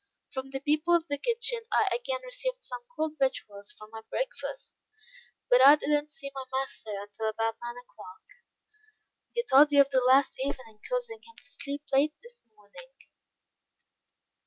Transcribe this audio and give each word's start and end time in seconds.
From 0.33 0.49
the 0.49 0.59
people 0.59 0.95
of 0.95 1.05
the 1.09 1.19
kitchen 1.19 1.61
I 1.71 1.87
again 1.93 2.21
received 2.25 2.63
some 2.63 2.81
cold 2.95 3.19
victuals 3.19 3.71
for 3.77 3.87
my 3.91 4.01
breakfast, 4.09 4.73
but 5.47 5.63
I 5.63 5.75
did 5.75 5.89
not 5.91 6.11
see 6.11 6.31
my 6.33 6.43
master 6.51 6.89
until 6.99 7.27
about 7.29 7.57
nine 7.61 7.75
o'clock; 7.77 8.23
the 9.35 9.43
toddy 9.47 9.77
of 9.77 9.91
the 9.91 10.01
last 10.03 10.39
evening 10.39 10.79
causing 10.89 11.21
him 11.21 11.35
to 11.37 11.43
sleep 11.43 11.83
late 11.93 12.15
this 12.23 12.41
morning. 12.55 12.93